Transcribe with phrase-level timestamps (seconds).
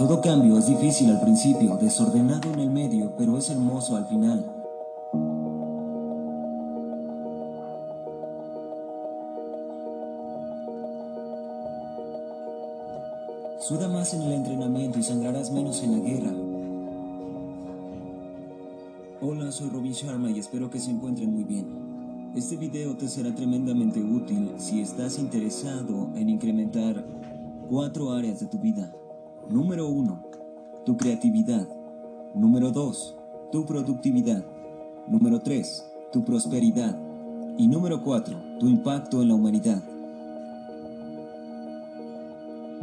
[0.00, 4.50] Todo cambio es difícil al principio, desordenado en el medio, pero es hermoso al final.
[13.60, 16.32] Suda más en el entrenamiento y sangrarás menos en la guerra.
[19.20, 22.32] Hola, soy Robin Sharma y espero que se encuentren muy bien.
[22.34, 27.04] Este video te será tremendamente útil si estás interesado en incrementar
[27.68, 28.94] cuatro áreas de tu vida.
[29.50, 30.22] Número 1.
[30.86, 31.66] Tu creatividad.
[32.36, 33.16] Número 2.
[33.50, 34.44] Tu productividad.
[35.08, 35.90] Número 3.
[36.12, 36.96] Tu prosperidad.
[37.58, 38.58] Y número 4.
[38.60, 39.82] Tu impacto en la humanidad.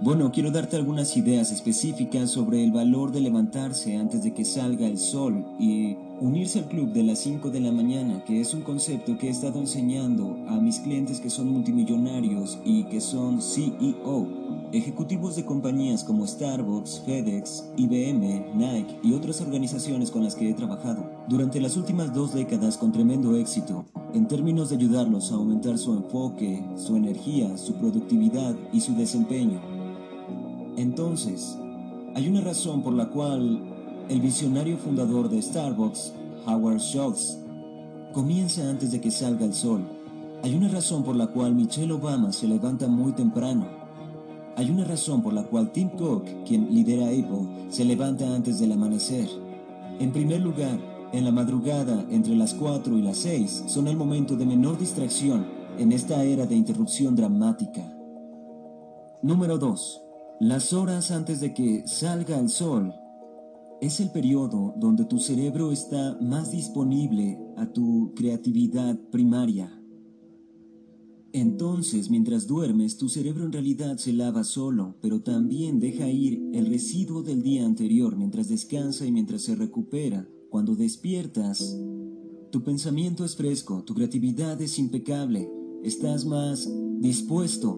[0.01, 4.87] Bueno, quiero darte algunas ideas específicas sobre el valor de levantarse antes de que salga
[4.87, 8.61] el sol y unirse al club de las 5 de la mañana, que es un
[8.61, 14.27] concepto que he estado enseñando a mis clientes que son multimillonarios y que son CEO,
[14.71, 20.53] ejecutivos de compañías como Starbucks, FedEx, IBM, Nike y otras organizaciones con las que he
[20.53, 25.77] trabajado durante las últimas dos décadas con tremendo éxito en términos de ayudarlos a aumentar
[25.77, 29.61] su enfoque, su energía, su productividad y su desempeño.
[30.77, 31.57] Entonces,
[32.15, 33.76] hay una razón por la cual
[34.09, 36.13] el visionario fundador de Starbucks,
[36.45, 37.37] Howard Schultz,
[38.13, 39.81] comienza antes de que salga el sol.
[40.43, 43.67] Hay una razón por la cual Michelle Obama se levanta muy temprano.
[44.55, 48.71] Hay una razón por la cual Tim Cook, quien lidera Apple, se levanta antes del
[48.71, 49.27] amanecer.
[49.99, 50.79] En primer lugar,
[51.11, 55.45] en la madrugada entre las 4 y las 6 son el momento de menor distracción
[55.77, 57.81] en esta era de interrupción dramática.
[59.21, 60.01] Número 2.
[60.39, 62.93] Las horas antes de que salga el sol
[63.81, 69.73] es el periodo donde tu cerebro está más disponible a tu creatividad primaria.
[71.33, 76.65] Entonces, mientras duermes, tu cerebro en realidad se lava solo, pero también deja ir el
[76.65, 80.27] residuo del día anterior mientras descansa y mientras se recupera.
[80.49, 81.77] Cuando despiertas,
[82.51, 85.51] tu pensamiento es fresco, tu creatividad es impecable,
[85.83, 86.67] estás más
[86.99, 87.73] dispuesto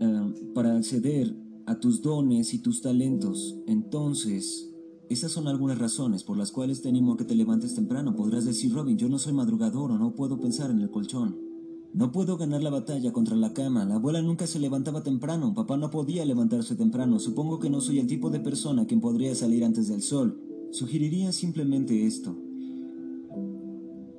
[0.00, 1.34] uh, para acceder
[1.66, 3.58] a tus dones y tus talentos.
[3.66, 4.67] Entonces,
[5.10, 8.14] esas son algunas razones por las cuales te animo a que te levantes temprano.
[8.14, 11.38] Podrás decir, Robin, yo no soy madrugador o no puedo pensar en el colchón.
[11.94, 13.86] No puedo ganar la batalla contra la cama.
[13.86, 15.54] La abuela nunca se levantaba temprano.
[15.54, 17.18] Papá no podía levantarse temprano.
[17.18, 20.38] Supongo que no soy el tipo de persona quien podría salir antes del sol.
[20.70, 22.36] Sugeriría simplemente esto.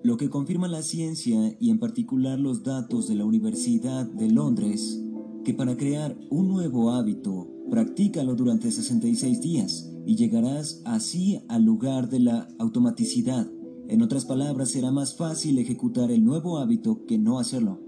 [0.02, 5.04] Lo que confirma la ciencia y en particular los datos de la Universidad de Londres
[5.44, 12.10] que para crear un nuevo hábito, practícalo durante 66 días y llegarás así al lugar
[12.10, 13.48] de la automaticidad.
[13.88, 17.80] En otras palabras, será más fácil ejecutar el nuevo hábito que no hacerlo.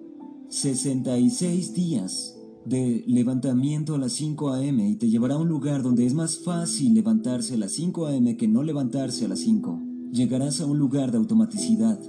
[0.50, 4.88] 66 días de levantamiento a las 5 a.m.
[4.88, 8.38] y te llevará a un lugar donde es más fácil levantarse a las 5 a.m.
[8.38, 9.82] que no levantarse a las 5.
[10.12, 12.00] Llegarás a un lugar de automaticidad.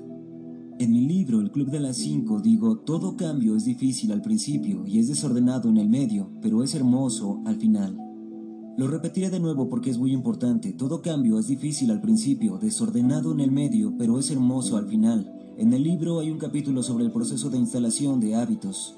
[0.78, 4.84] En mi libro El Club de las 5 digo, todo cambio es difícil al principio
[4.86, 8.01] y es desordenado en el medio, pero es hermoso al final.
[8.76, 13.32] Lo repetiré de nuevo porque es muy importante, todo cambio es difícil al principio, desordenado
[13.32, 15.30] en el medio, pero es hermoso al final.
[15.58, 18.96] En el libro hay un capítulo sobre el proceso de instalación de hábitos.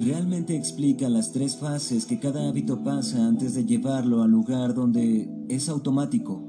[0.00, 5.28] Realmente explica las tres fases que cada hábito pasa antes de llevarlo al lugar donde
[5.48, 6.42] es automático.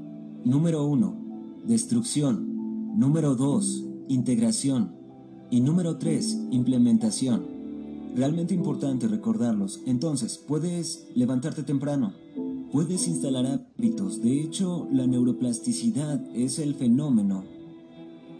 [0.44, 1.62] Número 1.
[1.66, 2.96] Destrucción.
[2.96, 4.94] Número 2 integración.
[5.50, 7.55] Y número 3, implementación.
[8.16, 9.82] Realmente importante recordarlos.
[9.84, 12.14] Entonces, puedes levantarte temprano.
[12.72, 14.22] Puedes instalar hábitos.
[14.22, 17.44] De hecho, la neuroplasticidad es el fenómeno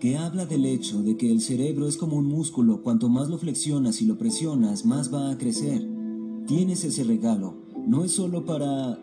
[0.01, 2.83] que habla del hecho de que el cerebro es como un músculo.
[2.83, 5.87] Cuanto más lo flexionas y lo presionas, más va a crecer.
[6.47, 7.55] Tienes ese regalo.
[7.87, 8.99] No es solo para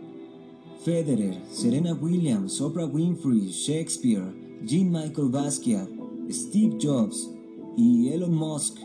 [0.83, 4.33] Federer, Serena Williams, Oprah Winfrey, Shakespeare,
[4.65, 5.87] Jean Michael Basquiat,
[6.31, 7.29] Steve Jobs
[7.77, 8.79] y Elon Musk,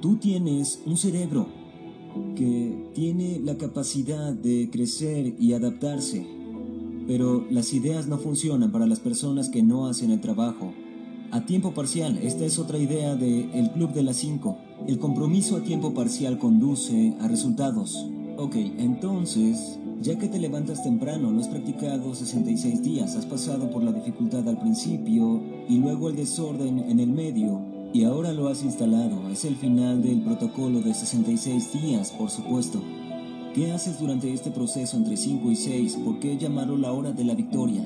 [0.00, 1.46] tú tienes un cerebro
[2.34, 6.26] que tiene la capacidad de crecer y adaptarse,
[7.06, 10.72] pero las ideas no funcionan para las personas que no hacen el trabajo.
[11.30, 14.58] A tiempo parcial, esta es otra idea del el Club de las 5.
[14.88, 18.06] El compromiso a tiempo parcial conduce a resultados.
[18.36, 23.84] Ok, entonces, ya que te levantas temprano, lo has practicado 66 días, has pasado por
[23.84, 28.62] la dificultad al principio y luego el desorden en el medio y ahora lo has
[28.62, 29.28] instalado.
[29.30, 32.80] Es el final del protocolo de 66 días, por supuesto.
[33.54, 35.98] ¿Qué haces durante este proceso entre 5 y 6?
[36.04, 37.82] ¿Por qué llamarlo la hora de la victoria?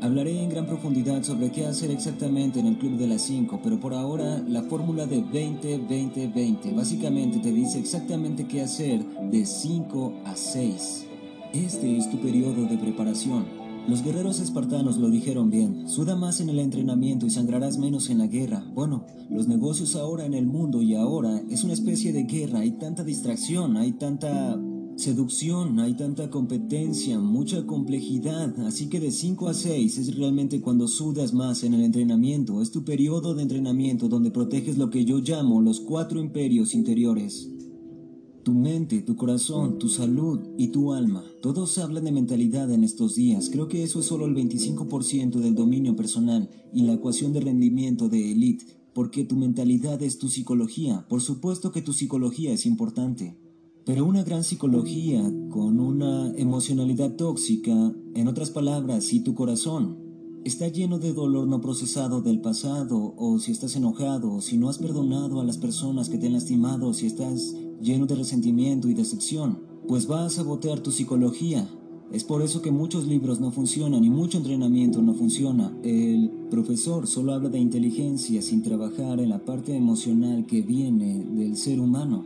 [0.00, 3.80] Hablaré en gran profundidad sobre qué hacer exactamente en el Club de las 5, pero
[3.80, 10.36] por ahora la fórmula de 20-20-20 básicamente te dice exactamente qué hacer de 5 a
[10.36, 11.06] 6.
[11.52, 13.67] Este es tu periodo de preparación.
[13.88, 18.18] Los guerreros espartanos lo dijeron bien, suda más en el entrenamiento y sangrarás menos en
[18.18, 18.62] la guerra.
[18.74, 22.72] Bueno, los negocios ahora en el mundo y ahora es una especie de guerra, hay
[22.72, 24.60] tanta distracción, hay tanta
[24.96, 30.86] seducción, hay tanta competencia, mucha complejidad, así que de 5 a 6 es realmente cuando
[30.86, 35.20] sudas más en el entrenamiento, es tu periodo de entrenamiento donde proteges lo que yo
[35.20, 37.48] llamo los cuatro imperios interiores
[38.48, 41.22] tu mente, tu corazón, tu salud y tu alma.
[41.42, 43.50] Todos hablan de mentalidad en estos días.
[43.50, 48.08] Creo que eso es solo el 25% del dominio personal y la ecuación de rendimiento
[48.08, 48.64] de elite,
[48.94, 51.04] porque tu mentalidad es tu psicología.
[51.10, 53.36] Por supuesto que tu psicología es importante.
[53.84, 59.98] Pero una gran psicología con una emocionalidad tóxica, en otras palabras, si tu corazón
[60.44, 64.70] está lleno de dolor no procesado del pasado, o si estás enojado, o si no
[64.70, 68.94] has perdonado a las personas que te han lastimado, si estás lleno de resentimiento y
[68.94, 71.68] decepción, pues va a sabotear tu psicología.
[72.12, 75.76] Es por eso que muchos libros no funcionan y mucho entrenamiento no funciona.
[75.82, 81.56] El profesor solo habla de inteligencia sin trabajar en la parte emocional que viene del
[81.56, 82.24] ser humano.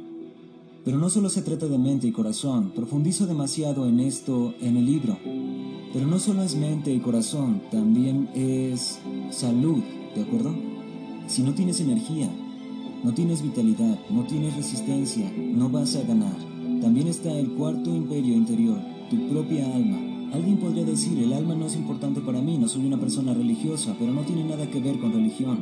[0.84, 4.86] Pero no solo se trata de mente y corazón, profundizo demasiado en esto en el
[4.86, 5.18] libro.
[5.92, 8.98] Pero no solo es mente y corazón, también es
[9.30, 9.82] salud,
[10.14, 10.54] ¿de acuerdo?
[11.28, 12.30] Si no tienes energía,
[13.02, 16.36] no tienes vitalidad, no tienes resistencia, no vas a ganar.
[16.80, 18.78] También está el cuarto imperio interior,
[19.10, 19.98] tu propia alma.
[20.32, 23.94] Alguien podría decir, el alma no es importante para mí, no soy una persona religiosa,
[23.98, 25.58] pero no tiene nada que ver con religión.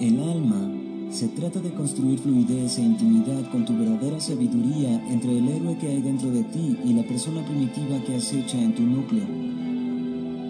[0.00, 0.72] El alma
[1.10, 5.88] se trata de construir fluidez e intimidad con tu verdadera sabiduría entre el héroe que
[5.88, 9.26] hay dentro de ti y la persona primitiva que acecha en tu núcleo.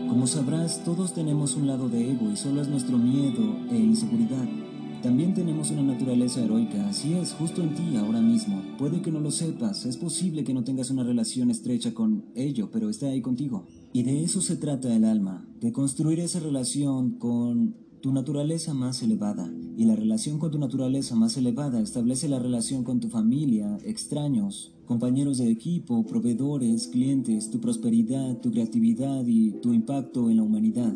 [0.08, 4.61] Como sabrás, todos tenemos un lado de ego y solo es nuestro miedo e inseguridad.
[5.02, 8.62] También tenemos una naturaleza heroica, así es, justo en ti ahora mismo.
[8.78, 12.70] Puede que no lo sepas, es posible que no tengas una relación estrecha con ello,
[12.70, 13.66] pero está ahí contigo.
[13.92, 19.02] Y de eso se trata el alma, de construir esa relación con tu naturaleza más
[19.02, 19.52] elevada.
[19.76, 24.72] Y la relación con tu naturaleza más elevada establece la relación con tu familia, extraños,
[24.86, 30.94] compañeros de equipo, proveedores, clientes, tu prosperidad, tu creatividad y tu impacto en la humanidad.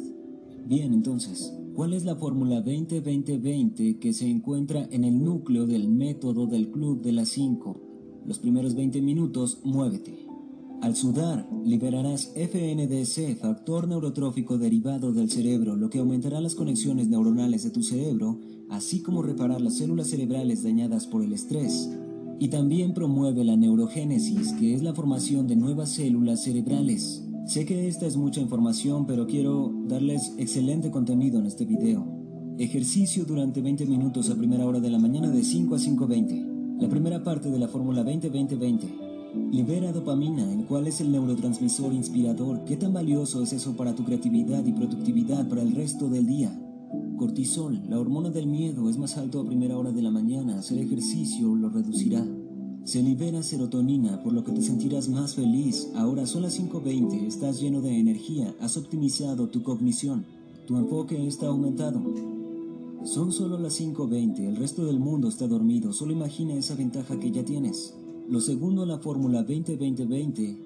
[0.64, 6.46] Bien, entonces, ¿Cuál es la fórmula 20-20-20 que se encuentra en el núcleo del método
[6.46, 8.22] del club de las 5?
[8.24, 10.26] Los primeros 20 minutos, muévete.
[10.80, 17.62] Al sudar, liberarás FNDC, factor neurotrófico derivado del cerebro, lo que aumentará las conexiones neuronales
[17.62, 18.40] de tu cerebro,
[18.70, 21.90] así como reparar las células cerebrales dañadas por el estrés.
[22.38, 27.25] Y también promueve la neurogénesis, que es la formación de nuevas células cerebrales.
[27.46, 32.04] Sé que esta es mucha información, pero quiero darles excelente contenido en este video.
[32.58, 36.80] Ejercicio durante 20 minutos a primera hora de la mañana de 5 a 5.20.
[36.80, 39.52] La primera parte de la fórmula 20-20-20.
[39.52, 42.64] Libera dopamina, el cual es el neurotransmisor inspirador.
[42.64, 46.50] ¿Qué tan valioso es eso para tu creatividad y productividad para el resto del día?
[47.16, 50.58] Cortisol, la hormona del miedo, es más alto a primera hora de la mañana.
[50.58, 52.26] Hacer ejercicio lo reducirá.
[52.86, 55.88] Se libera serotonina, por lo que te sentirás más feliz.
[55.96, 60.24] Ahora son las 5.20, estás lleno de energía, has optimizado tu cognición,
[60.68, 62.00] tu enfoque está aumentado.
[63.02, 67.32] Son solo las 5.20, el resto del mundo está dormido, solo imagina esa ventaja que
[67.32, 67.92] ya tienes.
[68.28, 70.56] Lo segundo en la fórmula 20-20-20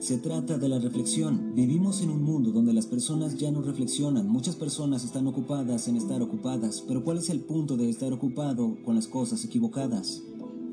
[0.00, 1.54] se trata de la reflexión.
[1.54, 4.28] Vivimos en un mundo donde las personas ya no reflexionan.
[4.28, 6.84] Muchas personas están ocupadas en estar ocupadas.
[6.86, 10.20] Pero ¿cuál es el punto de estar ocupado con las cosas equivocadas?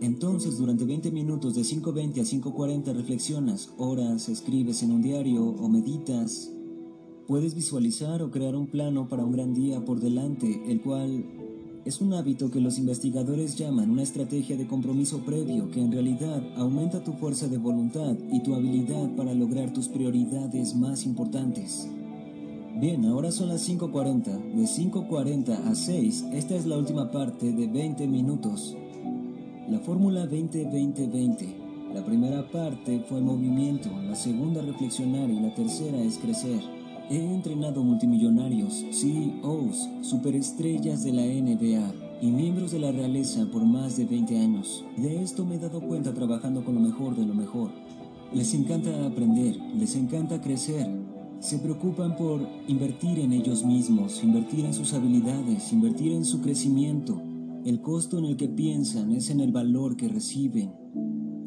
[0.01, 5.69] Entonces, durante 20 minutos de 5.20 a 5.40 reflexionas, oras, escribes en un diario o
[5.69, 6.51] meditas.
[7.27, 11.23] Puedes visualizar o crear un plano para un gran día por delante, el cual
[11.85, 16.43] es un hábito que los investigadores llaman una estrategia de compromiso previo que en realidad
[16.55, 21.87] aumenta tu fuerza de voluntad y tu habilidad para lograr tus prioridades más importantes.
[22.79, 24.23] Bien, ahora son las 5.40.
[24.23, 28.75] De 5.40 a 6, esta es la última parte de 20 minutos.
[29.71, 31.93] La fórmula 20-20-20.
[31.93, 36.59] La primera parte fue movimiento, la segunda reflexionar y la tercera es crecer.
[37.09, 43.95] He entrenado multimillonarios, CEOs, superestrellas de la NBA y miembros de la realeza por más
[43.95, 44.83] de 20 años.
[44.97, 47.69] De esto me he dado cuenta trabajando con lo mejor de lo mejor.
[48.33, 50.85] Les encanta aprender, les encanta crecer.
[51.39, 57.21] Se preocupan por invertir en ellos mismos, invertir en sus habilidades, invertir en su crecimiento,
[57.65, 60.71] el costo en el que piensan es en el valor que reciben.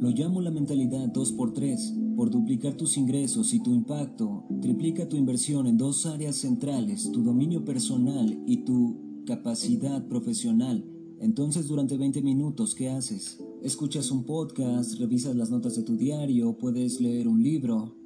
[0.00, 2.14] Lo llamo la mentalidad 2x3.
[2.14, 7.24] Por duplicar tus ingresos y tu impacto, triplica tu inversión en dos áreas centrales, tu
[7.24, 10.84] dominio personal y tu capacidad profesional.
[11.18, 13.40] Entonces durante 20 minutos, ¿qué haces?
[13.64, 17.96] escuchas un podcast, revisas las notas de tu diario, puedes leer un libro,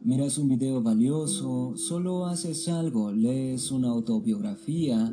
[0.00, 5.12] miras un video valioso, solo haces algo, lees una autobiografía,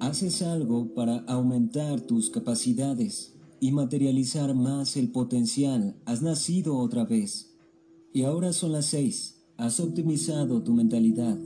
[0.00, 5.96] haces algo para aumentar tus capacidades y materializar más el potencial.
[6.04, 7.56] Has nacido otra vez.
[8.12, 9.44] Y ahora son las seis.
[9.56, 11.38] Has optimizado tu mentalidad.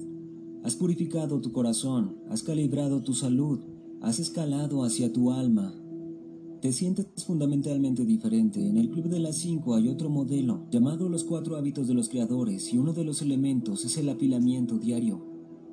[0.62, 2.16] Has purificado tu corazón.
[2.28, 3.60] Has calibrado tu salud.
[4.00, 5.74] Has escalado hacia tu alma.
[6.60, 8.66] Te sientes fundamentalmente diferente.
[8.66, 12.10] En el Club de las 5 hay otro modelo llamado los cuatro hábitos de los
[12.10, 15.29] creadores y uno de los elementos es el apilamiento diario.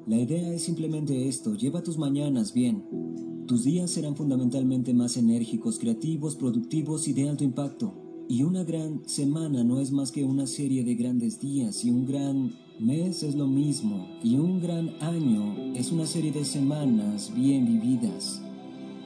[0.07, 2.81] La idea es simplemente esto, lleva tus mañanas bien.
[3.45, 7.93] Tus días serán fundamentalmente más enérgicos, creativos, productivos y de alto impacto.
[8.29, 12.05] Y una gran semana no es más que una serie de grandes días y un
[12.05, 14.07] gran mes es lo mismo.
[14.23, 18.41] Y un gran año es una serie de semanas bien vividas.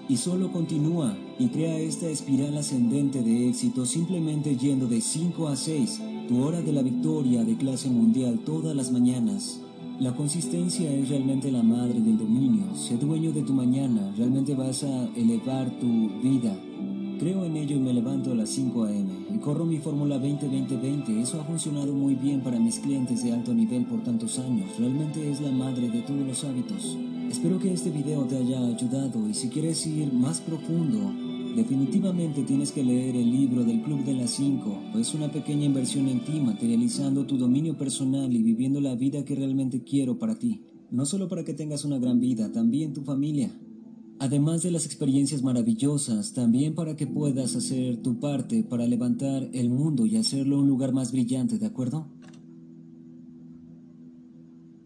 [0.08, 5.56] Y solo continúa y crea esta espiral ascendente de éxito simplemente yendo de 5 a
[5.56, 9.62] 6, tu hora de la victoria de clase mundial todas las mañanas.
[10.02, 12.76] La consistencia es realmente la madre del dominio.
[12.76, 14.12] Sé dueño de tu mañana.
[14.18, 16.58] Realmente vas a elevar tu vida.
[17.20, 19.12] Creo en ello y me levanto a las 5 a.m.
[19.32, 21.22] y corro mi Fórmula 20-20-20.
[21.22, 24.72] Eso ha funcionado muy bien para mis clientes de alto nivel por tantos años.
[24.80, 26.98] Realmente es la madre de todos los hábitos.
[27.30, 31.14] Espero que este video te haya ayudado y si quieres ir más profundo,
[31.56, 36.08] Definitivamente tienes que leer el libro del Club de las 5, pues una pequeña inversión
[36.08, 40.62] en ti, materializando tu dominio personal y viviendo la vida que realmente quiero para ti.
[40.92, 43.52] No solo para que tengas una gran vida, también tu familia.
[44.20, 49.70] Además de las experiencias maravillosas, también para que puedas hacer tu parte para levantar el
[49.70, 52.08] mundo y hacerlo un lugar más brillante, ¿de acuerdo?